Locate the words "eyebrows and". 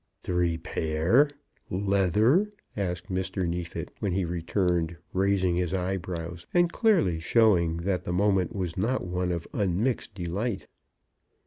5.75-6.73